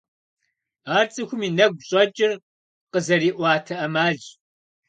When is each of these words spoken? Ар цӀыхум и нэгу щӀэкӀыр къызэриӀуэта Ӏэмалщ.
Ар 0.95 1.05
цӀыхум 1.13 1.41
и 1.47 1.49
нэгу 1.57 1.83
щӀэкӀыр 1.87 2.31
къызэриӀуэта 2.91 3.73
Ӏэмалщ. 3.79 4.23